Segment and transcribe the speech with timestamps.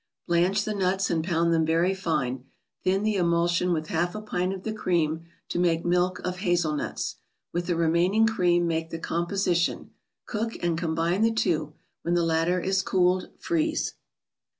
[0.25, 2.45] Blanch the nuts, and pound them very*fine.
[2.83, 7.17] Thin the emulsion with half a pint of the cream, to make" Milk of Hazelnuts."
[7.53, 9.91] With the remaining cream make the com¬ position;
[10.25, 13.29] cook, and combine the two, when the latter is cooled.
[13.37, 13.93] Freeze.